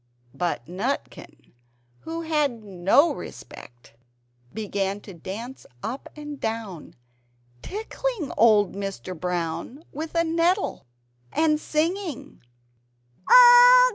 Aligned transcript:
But 0.33 0.65
Nutkin, 0.67 1.53
who 1.99 2.21
had 2.23 2.63
no 2.63 3.13
respect, 3.13 3.93
began 4.51 4.99
to 5.01 5.13
dance 5.13 5.67
up 5.83 6.09
and 6.15 6.39
down, 6.39 6.95
tickling 7.61 8.31
old 8.35 8.73
Mr. 8.73 9.15
Brown 9.15 9.83
with 9.91 10.15
a 10.15 10.23
NETTLE 10.23 10.87
and 11.31 11.59
singing 11.59 12.41
"Old 13.29 13.29
Mr. 13.29 13.29
B! 13.29 13.89